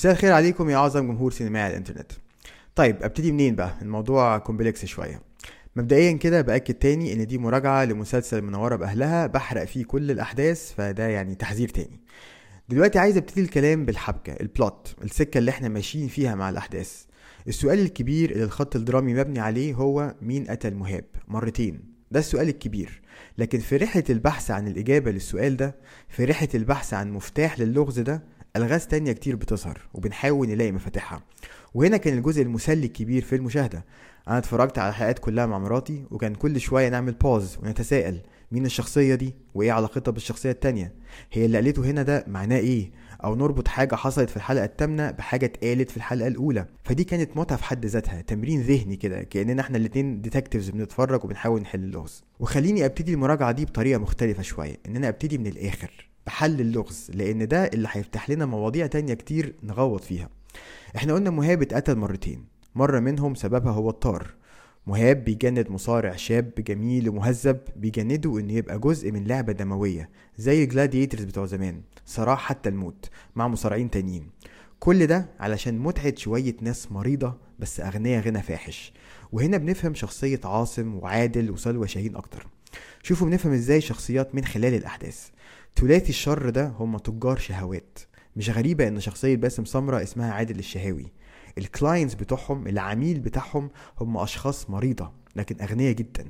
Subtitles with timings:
[0.00, 2.12] مساء الخير عليكم يا أعظم جمهور سينمائي على الإنترنت.
[2.74, 5.22] طيب أبتدي منين بقى؟ الموضوع complex شوية.
[5.76, 11.08] مبدئيا كده بأكد تاني إن دي مراجعة لمسلسل منورة بأهلها بحرق فيه كل الأحداث فده
[11.08, 12.00] يعني تحذير تاني.
[12.68, 17.04] دلوقتي عايز أبتدي الكلام بالحبكة ال plot السكة اللي إحنا ماشيين فيها مع الأحداث.
[17.48, 21.80] السؤال الكبير اللي الخط الدرامي مبني عليه هو مين قتل مهاب؟ مرتين.
[22.10, 23.02] ده السؤال الكبير.
[23.38, 25.76] لكن في رحلة البحث عن الإجابة للسؤال ده
[26.08, 28.22] في رحلة البحث عن مفتاح للغز ده
[28.56, 31.22] ألغاز تانية كتير بتظهر وبنحاول نلاقي مفاتيحها.
[31.74, 33.84] وهنا كان الجزء المسلي الكبير في المشاهدة.
[34.28, 38.20] أنا اتفرجت على الحلقات كلها مع مراتي وكان كل شوية نعمل pause ونتساءل.
[38.52, 40.92] مين الشخصية دي؟ وإيه علاقتها بالشخصية التانية؟
[41.32, 42.90] هي اللي قالته هنا ده معناه إيه؟
[43.24, 46.66] أو نربط حاجة حصلت في الحلقة التامنة بحاجة اتقالت في الحلقة الأولى.
[46.84, 51.60] فدي كانت متعة في حد ذاتها تمرين ذهني كده كأننا إحنا الاتنين detectives بنتفرج وبنحاول
[51.60, 56.09] نحل اللغز وخليني أبتدي المراجعة دي بطريقة مختلفة شوية إن أنا أبتدي من الآخر.
[56.26, 60.28] بحل اللغز لأن ده اللي هيفتح لنا مواضيع تانية كتير نغوط فيها.
[60.96, 64.34] إحنا قلنا مهاب اتقتل مرتين مرة منهم سببها هو الطار.
[64.86, 71.24] مهاب بيجند مصارع شاب جميل ومهذب بيجنده إنه يبقى جزء من لعبة دموية زي جلاديترز
[71.24, 74.30] بتوع زمان صراع حتى الموت مع مصارعين تانيين.
[74.80, 78.92] كل ده علشان متعة شوية ناس مريضة بس أغنياء غنى فاحش.
[79.32, 82.46] وهنا بنفهم شخصية عاصم وعادل وسلوى شاهين أكتر.
[83.02, 85.28] شوفوا بنفهم إزاي شخصيات من خلال الأحداث.
[85.76, 87.98] ثلاثي الشر ده هم تجار شهوات.
[88.36, 91.12] مش غريبة إن شخصية باسم سمرة اسمها عادل الشهاوي.
[91.58, 96.24] ال clients بتوعهم العميل بتاعهم هم أشخاص مريضة لكن أغنياء جدا.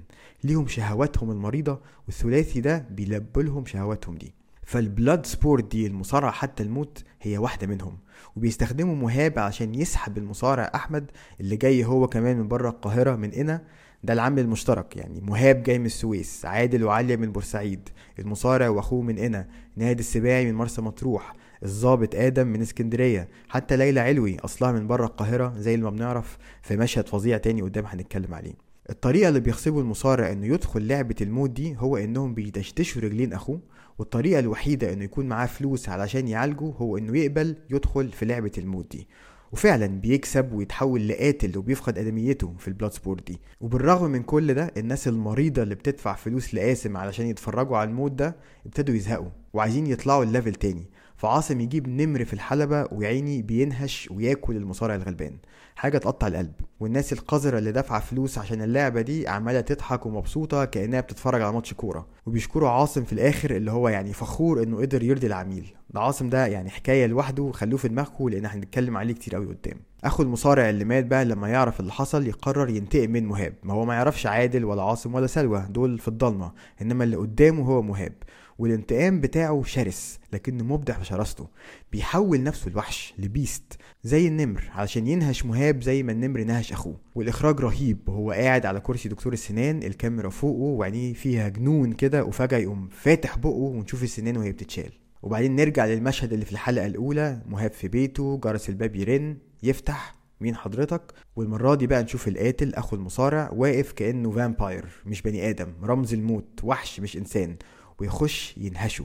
[0.44, 4.34] ليهم شهواتهم المريضة والثلاثي ده بيلبي لهم شهواتهم دي.
[4.62, 7.98] فال blood sport دي المصارعة حتى الموت هي واحدة منهم.
[8.36, 13.62] وبيستخدموا مهاب عشان يسحب المصارع أحمد اللي جاي هو كمان من بره القاهرة من هنا
[14.04, 19.18] ده العامل المشترك يعني مهاب جاي من السويس عادل وعليا من بورسعيد المصارع واخوه من
[19.18, 24.86] قنا نادي السباعي من مرسى مطروح الظابط آدم من اسكندرية حتى ليلى علوي أصلها من
[24.86, 28.54] بره القاهرة زي ما بنعرف في مشهد فظيع تاني قدام هنتكلم عليه.
[28.90, 33.60] الطريقة اللي بيغصبوا المصارع إنه يدخل لعبة الموت دي هو إنهم بيدشدشوا رجلين أخوه
[33.98, 38.90] والطريقة الوحيدة إنه يكون معاه فلوس علشان يعالجه هو إنه يقبل يدخل في لعبة الموت
[38.90, 39.08] دي.
[39.52, 43.40] وفعلا بيكسب ويتحول لقاتل وبيفقد أدميته في البلاد سبورت دي.
[43.60, 48.36] وبالرغم من كل ده الناس المريضة اللي بتدفع فلوس لقاسم علشان يتفرجوا على الموت ده
[48.66, 50.86] ابتدوا يزهقوا وعايزين يطلعوا الليفل تاني.
[51.20, 55.36] فعاصم يجيب نمر في الحلبة ويعيني بينهش وياكل المصارع الغلبان.
[55.76, 61.00] حاجة تقطع القلب والناس القذرة اللي دافعة فلوس عشان اللعبة دي عمالة تضحك ومبسوطة كأنها
[61.00, 62.06] بتتفرج على ماتش كورة.
[62.26, 65.74] وبيشكروا عاصم في الآخر اللي هو يعني فخور إنه قدر يرضي العميل.
[65.90, 69.80] ده عاصم ده يعني حكاية لوحده خلوه في دماغكم لأن هنتكلم عليه كتير قوي قدام.
[70.04, 73.54] أخو المصارع اللي مات بقى لما يعرف اللي حصل يقرر ينتقم من مهاب.
[73.62, 76.52] ما هو ما يعرفش عادل ولا عاصم ولا سلوى دول في الضلمة
[76.82, 78.12] إنما اللي قدامه هو مهاب.
[78.60, 81.46] والانتقام بتاعه شرس لكنه مبدع في شراسته.
[81.92, 86.96] بيحول نفسه لوحش ل beast زي النمر علشان ينهش مهاب زي ما النمر نهش أخوه.
[87.14, 92.58] والإخراج رهيب وهو قاعد على كرسي دكتور السنان الكاميرا فوقه وعينيه فيها جنون كده وفجأة
[92.58, 94.92] يقوم فاتح بقه ونشوف السنان وهي بتتشال.
[95.22, 100.56] وبعدين نرجع للمشهد اللي في الحلقة الأولى مهاب في بيته جرس الباب يرن يفتح مين
[100.56, 106.14] حضرتك؟ والمرة دي بقى نشوف القاتل أخو المصارع واقف كأنه vampire مش بني آدم رمز
[106.14, 107.56] الموت وحش مش إنسان.
[108.00, 109.04] ويخش ينهشه.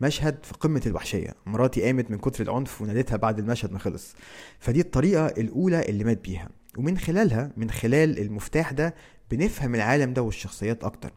[0.00, 1.34] مشهد في قمة الوحشية.
[1.46, 4.14] مراتي قامت من كتر العنف ونادتها بعد المشهد ما خلص.
[4.58, 6.48] فدي الطريقة الأولى اللي مات بيها.
[6.78, 8.94] ومن خلالها من خلال المفتاح ده
[9.30, 11.12] بنفهم العالم ده والشخصيات أكتر.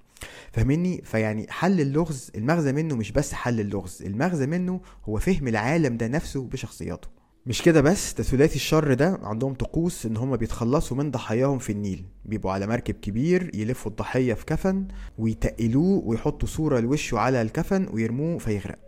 [0.52, 4.04] فاهمني؟ فيعني حل اللغز المغزى منه مش بس حل اللغز.
[4.04, 7.19] المغزى منه هو فهم العالم ده نفسه بشخصياته.
[7.50, 11.72] مش كده بس؟ ده ثلاثي الشر ده عندهم طقوس إن هما بيتخلصوا من ضحاياهم في
[11.72, 12.06] النيل.
[12.26, 14.88] بيبقوا على مركب كبير يلفوا الضحية في كفن
[15.18, 18.80] ويتقلوه ويحطوا صورة لوشه على الكفن ويرموه فيغرق.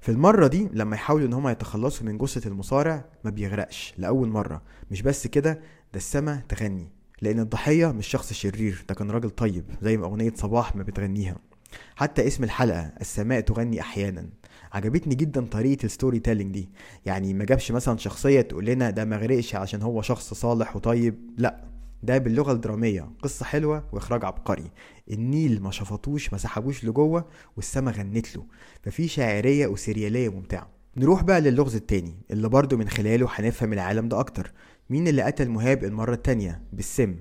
[0.00, 4.62] في المرة دي لما يحاولوا إن هما يتخلصوا من جثة المصارع ما بيغرقش لأول مرة.
[4.90, 5.52] مش بس كده
[5.92, 6.92] ده السما تغني.
[7.22, 11.36] لأن الضحية مش شخص شرير ده كان راجل طيب زي ما أغنية صباح ما بتغنيها.
[11.96, 14.28] حتى اسم الحلقة السماء تغني أحيانا.
[14.72, 16.68] عجبتني جدا طريقة ال storytelling دي.
[17.06, 21.30] يعني ما جابش مثلا شخصية تقول لنا ده ما غرقش عشان هو شخص صالح وطيب.
[21.36, 21.64] لا
[22.02, 23.10] ده باللغة الدرامية.
[23.22, 24.70] قصة حلوة وإخراج عبقري.
[25.10, 27.24] النيل ما شفطوش ما سحبوش لجوه
[27.56, 28.44] والسما غنت له.
[28.82, 30.70] ففي شاعرية وسريالية ممتعة.
[30.96, 34.52] نروح بقى للغز التاني اللي برضه من خلاله هنفهم العالم ده أكتر.
[34.90, 37.16] مين اللي قتل مهاب المرة التانية؟ بالسم.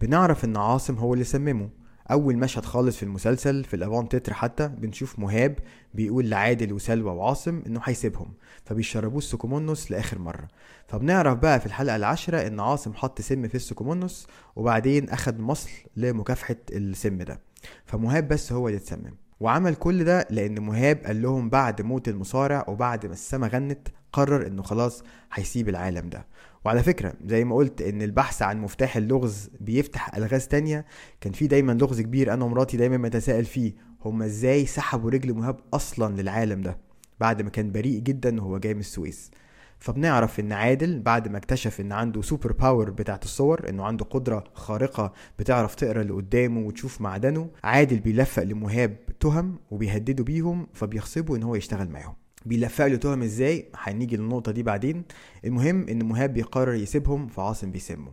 [0.00, 1.70] بنعرف إن عاصم هو اللي سممه.
[2.10, 5.58] أول مشهد خالص في المسلسل في ال avant تتر حتى بنشوف مهاب
[5.94, 8.32] بيقول لعادل وسلوى وعاصم إنه هيسيبهم
[8.64, 10.48] فبيشربوه السكومونوس لآخر مرة.
[10.88, 14.26] فبنعرف بقى في الحلقة العاشرة إن عاصم حط سم في السكومونوس
[14.56, 17.40] وبعدين أخد مصل لمكافحة السم ده.
[17.86, 19.14] فمهاب بس هو اللي اتسمم.
[19.40, 24.46] وعمل كل ده لأن مهاب قال لهم بعد موت المصارع وبعد ما السما غنت قرر
[24.46, 25.02] إنه خلاص
[25.32, 26.26] هيسيب العالم ده.
[26.64, 30.84] وعلى فكرة زي ما قلت إن البحث عن مفتاح اللغز بيفتح ألغاز تانية.
[31.20, 33.72] كان في دايما لغز كبير أنا ومراتي دايما بتساءل فيه
[34.04, 36.78] هما إزاي سحبوا رجل مهاب أصلا للعالم ده
[37.20, 39.30] بعد ما كان بريء جدا وهو جاي من السويس.
[39.78, 44.44] فبنعرف إن عادل بعد ما اكتشف إن عنده super power بتاعت الصور إنه عنده قدرة
[44.54, 51.42] خارقة بتعرف تقرا اللي قدامه وتشوف معدنه عادل بيلفق لمهاب تهم وبيهدده بيهم فبيغصبه إن
[51.42, 52.14] هو يشتغل معاهم.
[52.46, 55.04] بيلفق له تهم إزاي؟ هنيجي للنقطة دي بعدين.
[55.44, 58.12] المهم إن مهاب بيقرر يسيبهم فعاصم بيسمه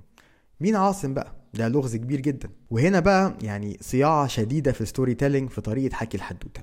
[0.59, 2.49] مين عاصم بقى؟ ده لغز كبير جدا.
[2.69, 6.61] وهنا بقى يعني صياعة شديدة في ال storytelling في طريقة حكي الحدوتة.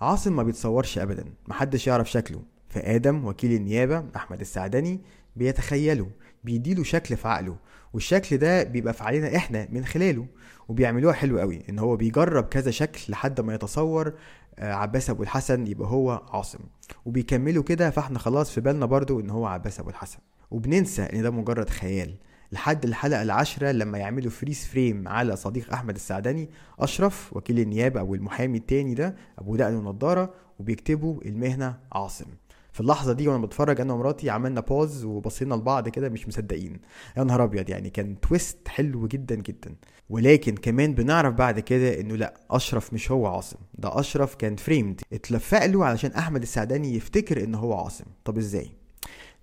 [0.00, 2.42] عاصم ما بيتصورش ابدا محدش يعرف شكله.
[2.68, 5.00] فآدم وكيل النيابة أحمد السعدني
[5.36, 6.06] بيتخيله
[6.44, 7.56] بيديله شكل في عقله
[7.92, 10.26] والشكل ده بيبقى في علينا إحنا من خلاله
[10.68, 14.12] وبيعملوها حلو قوي إن هو بيجرب كذا شكل لحد ما يتصور
[14.58, 16.58] آه، عباس أبو الحسن يبقى هو عاصم.
[17.04, 20.18] وبيكملوا كده فإحنا خلاص في بالنا برضو إن هو عباس أبو الحسن.
[20.50, 22.14] وبننسى إن ده مجرد خيال.
[22.52, 26.48] لحد الحلقة العاشرة لما يعملوا فريز فريم على صديق أحمد السعدني
[26.78, 32.26] أشرف وكيل النيابة أو المحامي التاني ده أبو دقن ونضارة وبيكتبوا المهنة عاصم.
[32.72, 36.80] في اللحظة دي وأنا بتفرج أنا ومراتي عملنا pause وبصينا لبعض كده مش مصدقين.
[37.16, 39.74] يا نهار أبيض يعني كان twist حلو جدا جدا.
[40.10, 43.56] ولكن كمان بنعرف بعد كده إنه لأ أشرف مش هو عاصم.
[43.78, 48.04] ده أشرف كان framed اتلفق له علشان أحمد السعداني يفتكر إن هو عاصم.
[48.24, 48.70] طب إزاي؟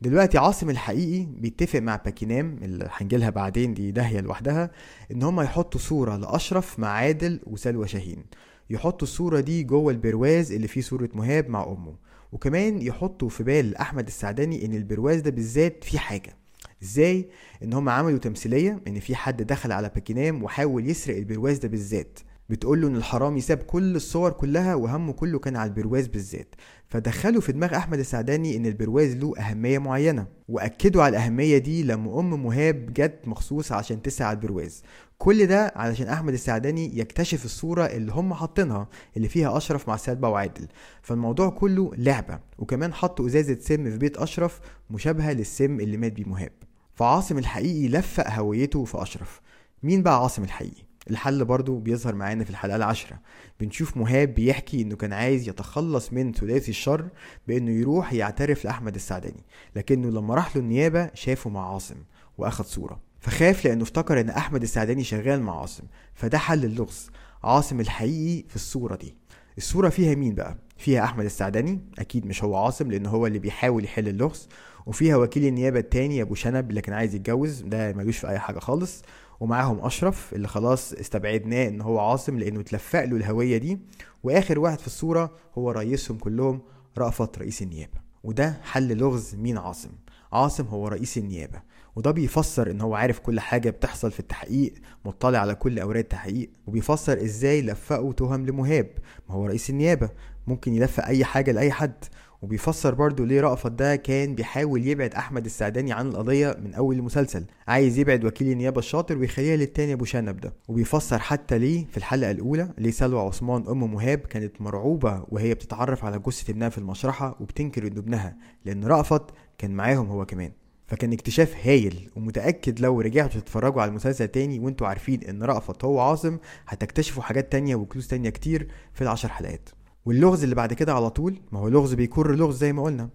[0.01, 4.71] دلوقتي عاصم الحقيقي بيتفق مع باكينام اللي هنجيلها بعدين دي داهية لوحدها
[5.12, 8.25] إن هم يحطوا صورة لأشرف مع عادل وسلوى شاهين.
[8.69, 11.95] يحطوا الصورة دي جوه البرواز اللي فيه صورة مهاب مع أمه.
[12.31, 16.35] وكمان يحطوا في بال أحمد السعداني إن البرواز ده بالذات فيه حاجة.
[16.83, 17.29] إزاي؟
[17.63, 22.19] إن هم عملوا تمثيلية إن في حد دخل على باكينام وحاول يسرق البرواز ده بالذات.
[22.49, 26.55] بتقول له إن الحرامي ساب كل الصور كلها وهمه كله كان على البرواز بالذات.
[26.88, 32.19] فدخلوا في دماغ أحمد السعداني إن البرواز له أهمية معينة وأكدوا على الأهمية دي لما
[32.19, 34.83] أم مهاب جت مخصوص عشان تسأل على البرواز.
[35.17, 40.27] كل ده علشان أحمد السعداني يكتشف الصورة اللي هم حاطينها اللي فيها أشرف مع سلبى
[40.27, 40.67] وعادل.
[41.01, 44.59] فالموضوع كله لعبة وكمان حطوا إزازة سم في بيت أشرف
[44.89, 46.51] مشابهة للسم اللي مات بيه مهاب.
[46.94, 49.41] فعاصم الحقيقي لفق هويته في أشرف.
[49.83, 53.19] مين بقى عاصم الحقيقي؟ الحل برضو بيظهر معانا في الحلقة العاشرة.
[53.59, 57.09] بنشوف مهاب بيحكي إنه كان عايز يتخلص من ثلاثي الشر
[57.48, 59.44] بإنه يروح يعترف لأحمد السعداني
[59.75, 61.95] لكنه لما راح له النيابة شافه مع عاصم
[62.38, 63.00] وأخد صورة.
[63.19, 65.83] فخاف لأنه افتكر إن أحمد السعداني شغال مع عاصم
[66.13, 67.09] فده حل اللغز.
[67.44, 69.15] عاصم الحقيقي في الصورة دي.
[69.57, 73.83] الصورة فيها مين بقى؟ فيها أحمد السعداني أكيد مش هو عاصم لأن هو اللي بيحاول
[73.83, 74.48] يحل اللغز.
[74.87, 78.59] وفيها وكيل النيابة التاني أبو شنب اللي كان عايز يتجوز ده ملوش في أي حاجة
[78.59, 79.01] خالص.
[79.39, 83.79] ومعاهم أشرف اللي خلاص استبعدناه إن هو عاصم لأنه اتلفق له الهوية دي.
[84.23, 86.61] وآخر واحد في الصورة هو رئيسهم كلهم
[86.97, 87.99] رأفت رئيس النيابة.
[88.23, 89.89] وده حل لغز مين عاصم؟
[90.31, 91.61] عاصم هو رئيس النيابة.
[91.97, 94.73] وده بيفسر إن هو عارف كل حاجة بتحصل في التحقيق
[95.05, 98.89] مطلع على كل أوراق التحقيق وبيفسر إزاي لفقوا تهم لمهاب.
[99.29, 100.09] ما هو رئيس النيابة
[100.47, 102.05] ممكن يلفق أي حاجة لأي حد.
[102.41, 107.45] وبيفسر برضو ليه رأفت ده كان بيحاول يبعد أحمد السعداني عن القضية من أول المسلسل.
[107.67, 110.53] عايز يبعد وكيل النيابة الشاطر ويخليها للتاني أبو شنب ده.
[110.67, 116.06] وبيفسر حتى ليه في الحلقة الأولى ليه سلوى عثمان أم مهاب كانت مرعوبة وهي بتتعرف
[116.06, 119.23] على جثة ابنها في المشرحة وبتنكر انه ابنها لأن رأفت
[119.57, 120.51] كان معاهم هو كمان.
[120.87, 125.99] فكان اكتشاف هايل ومتأكد لو رجعتوا تتفرجوا على المسلسل تاني وانتوا عارفين إن رأفت هو
[125.99, 129.69] عاصم هتكتشفوا حاجات تانية وكلوز تانية كتير في العشر حلقات.
[130.06, 133.09] واللغز اللي بعد كده على طول ما هو لغز بيكر لغز زي ما قلنا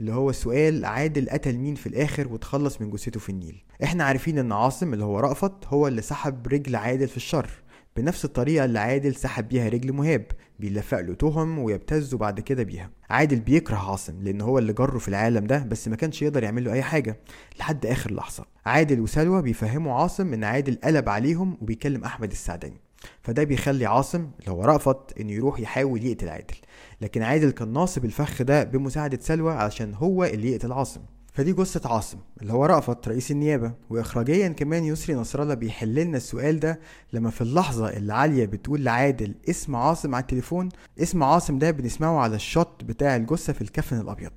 [0.00, 3.62] اللي هو السؤال عادل قتل مين في الآخر وتخلص من جثته في النيل.
[3.84, 7.50] إحنا عارفين إن عاصم اللي هو رأفت هو اللي سحب رجل عادل في الشر.
[7.96, 10.26] بنفس الطريقة اللي عادل سحب بيها رجل مهاب
[10.58, 12.90] بيلفق له تهم ويبتزه بعد كده بيها.
[13.10, 16.64] عادل بيكره عاصم لأن هو اللي جره في العالم ده بس ما كانش يقدر يعمل
[16.64, 17.16] له أي حاجة.
[17.58, 22.80] لحد آخر لحظة عادل وسلوى بيفهموا عاصم إن عادل قلب عليهم وبيكلم أحمد السعداني.
[23.22, 26.54] فده بيخلي عاصم اللي هو رأفت إنه يروح يحاول يقتل عادل.
[27.00, 31.00] لكن عادل كان ناصب الفخ ده بمساعدة سلوى علشان هو اللي يقتل عاصم.
[31.32, 36.16] فدي جثة عاصم اللي هو رأفت رئيس النيابة وإخراجيا كمان يسري نصر الله بيحل لنا
[36.16, 36.80] السؤال ده
[37.12, 40.68] لما في اللحظة اللي عالية بتقول لعادل اسم عاصم على التليفون
[41.02, 44.32] اسم عاصم ده بنسمعه على الشط بتاع الجثة في الكفن الأبيض.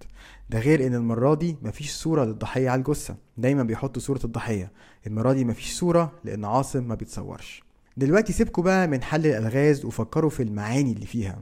[0.50, 4.72] ده غير إن المرة دي مفيش صورة للضحية على الجثة دايما بيحطوا صورة الضحية.
[5.08, 7.64] المرة دي مفيش صورة لأن عاصم ما بيتصورش.
[7.98, 11.40] دلوقتي سيبكوا بقى من حل الألغاز وفكروا في المعاني اللي فيها.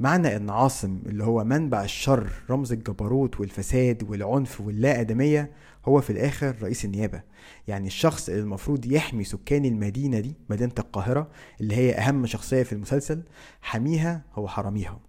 [0.00, 5.50] معنى إن عاصم اللي هو منبع الشر رمز الجبروت والفساد والعنف واللا آدمية
[5.84, 7.22] هو في الآخر رئيس النيابة.
[7.68, 11.28] يعني الشخص اللي المفروض يحمي سكان المدينة دي مدينة القاهرة
[11.60, 13.22] اللي هي أهم شخصية في المسلسل
[13.62, 15.00] حميها هو حراميها.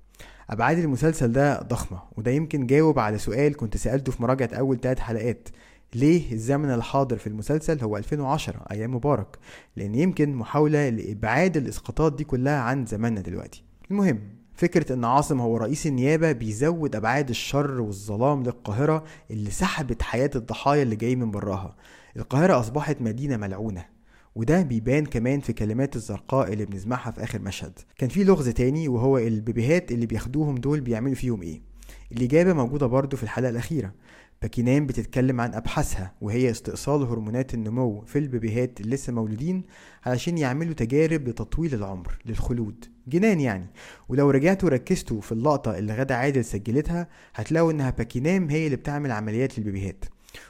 [0.49, 4.99] أبعاد المسلسل ده ضخمة وده يمكن جاوب على سؤال كنت سألته في مراجعة أول ثلاث
[4.99, 5.49] حلقات.
[5.95, 9.37] ليه الزمن الحاضر في المسلسل هو 2010 أيام مبارك.
[9.75, 13.63] لأن يمكن محاولة لإبعاد الإسقاطات دي كلها عن زماننا دلوقتي.
[13.91, 20.29] المهم فكرة إن عاصم هو رئيس النيابة بيزود أبعاد الشر والظلام للقاهرة اللي سحبت حياة
[20.35, 21.75] الضحايا اللي جاي من براها.
[22.17, 23.85] القاهرة أصبحت مدينة ملعونة
[24.35, 27.79] وده بيبان كمان في كلمات الزرقاء اللي بنسمعها في آخر مشهد.
[27.97, 31.61] كان في لغز تاني وهو البيبيهات اللي بياخدوهم دول بيعملوا فيهم إيه؟
[32.11, 33.91] الإجابة موجودة برضو في الحلقة الأخيرة.
[34.41, 39.63] باكينام بتتكلم عن أبحاثها وهي استئصال هرمونات النمو في البيبيهات اللي لسه مولودين
[40.05, 42.85] علشان يعملوا تجارب لتطويل العمر للخلود.
[43.07, 43.65] جنان يعني.
[44.09, 49.11] ولو رجعتوا ركزتوا في اللقطة اللي غادة عادل سجلتها هتلاقوا إنها باكينام هي اللي بتعمل
[49.11, 50.05] عمليات للبيبيهات.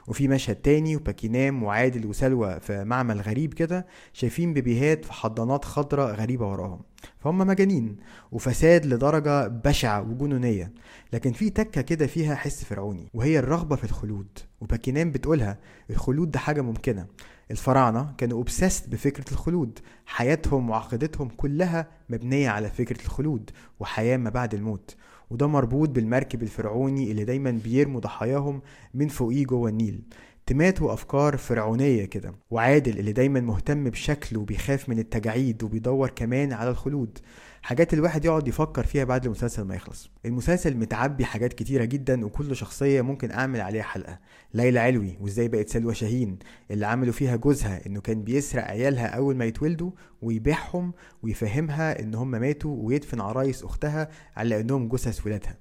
[0.08, 6.16] وفي مشهد تاني وباكينام وعادل وسلوى في معمل غريب كده شايفين بيبيهات في حضانات خضراء
[6.16, 6.82] غريبة وراهم.
[7.20, 7.98] فهم مجانين
[8.32, 10.74] وفساد لدرجة بشعة وجنونية.
[11.14, 14.28] لكن في تكة كده فيها حس فرعوني وهي الرغبة في الخلود.
[14.62, 15.58] وباكينام بتقولها
[15.90, 17.06] الخلود ده حاجة ممكنة.
[17.52, 19.80] الفراعنة كانوا اوبسست بفكرة الخلود.
[20.06, 24.96] حياتهم وعقيدتهم كلها مبنية على فكرة الخلود وحياة ما بعد الموت.
[25.30, 28.62] وده مربوط بالمركب الفرعوني اللي دايما بيرموا ضحاياهم
[28.94, 30.02] من فوقيه جوه النيل.
[30.46, 36.70] تمات وأفكار فرعونية كده وعادل اللي دايما مهتم بشكله وبيخاف من التجاعيد وبيدور كمان على
[36.70, 37.18] الخلود.
[37.62, 40.10] حاجات الواحد يقعد يفكر فيها بعد المسلسل ما يخلص.
[40.26, 44.20] المسلسل متعبي حاجات كتيرة جدا وكل شخصية ممكن أعمل عليها حلقة.
[44.54, 46.40] ليلى علوي وإزاي بقت سلوى شاهين
[46.72, 52.32] اللي عملوا فيها جوزها إنه كان بيسرق عيالها أول ما يتولدوا ويبيعهم ويفهمها إن هم
[52.32, 55.58] ماتوا ويدفن عرايس أختها على إنهم جثث ولادها.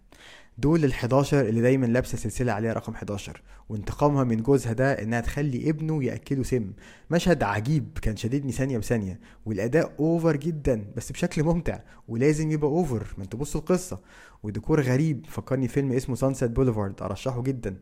[0.59, 5.21] دول ال 11 اللي دايما لابسة سلسلة عليها رقم 11 وانتقامها من جوزها ده إنها
[5.21, 6.71] تخلي ابنه يأكله سم.
[7.11, 9.21] مشهد عجيب كان شددني ثانية بثانية.
[9.47, 11.79] والأداء over جدا بس بشكل ممتع.
[12.09, 14.01] ولازم يبقى over ما أنتوا بصوا القصة.
[14.43, 17.77] وديكور غريب فكرني فيلم اسمه Sunset Boulevard أرشحه جدا.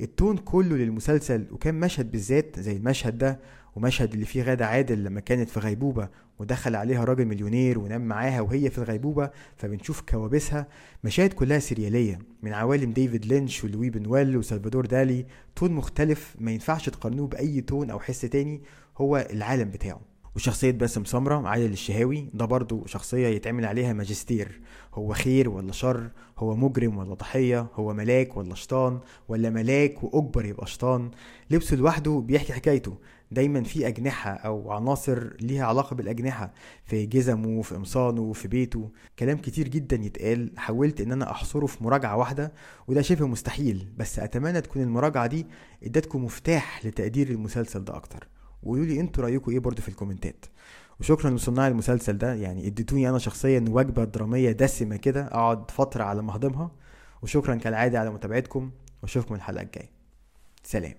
[0.00, 3.40] ال tone كله للمسلسل وكان مشهد بالذات زي المشهد ده
[3.78, 6.08] ومشهد اللي فيه غادة عادل لما كانت في غيبوبة
[6.38, 10.66] ودخل عليها راجل مليونير ونام معاها وهي في الغيبوبة فبنشوف كوابيسها.
[11.04, 15.26] مشاهد كلها سريالية من عوالم ديفيد لينش ولوي بنويل وسلفادور دالي.
[15.56, 18.62] تون مختلف ما ينفعش تقارنوه بأي تون أو حس تاني
[18.96, 20.00] هو العالم بتاعه.
[20.36, 22.30] وشخصية باسم سمرة عادل الشهاوي.
[22.34, 24.60] ده برضو شخصية يتعمل عليها ماجستير.
[24.94, 30.44] هو خير ولا شر؟ هو مجرم ولا ضحية؟ هو ملاك ولا شيطان؟ ولا ملاك وأجبر
[30.44, 31.10] يبقى شيطان؟
[31.50, 32.98] لبسه لوحده بيحكي حكايته.
[33.30, 36.52] دايما في أجنحة أو عناصر ليها علاقة بالأجنحة
[36.84, 38.90] في جزمه في قمصانه في بيته.
[39.18, 40.52] كلام كتير جدا يتقال.
[40.56, 42.52] حاولت إن أنا أحصره في مراجعة واحدة
[42.88, 43.88] وده شبه مستحيل.
[43.96, 45.46] بس أتمنى تكون المراجعة دي
[45.84, 48.28] إدتكم مفتاح لتقدير المسلسل ده أكتر.
[48.62, 50.46] وقولوا لي أنتوا رايكم إيه برضو في الكومنتات.
[51.00, 56.22] وشكرا لصناع المسلسل ده يعني اديتوني أنا شخصيا وجبة درامية دسمة كده اقعد فترة على
[56.22, 56.70] ما اهضمها.
[57.22, 58.70] وشكرا كالعادة على متابعتكم
[59.02, 59.90] واشوفكم الحلقة الجاية.
[60.62, 60.94] سلام.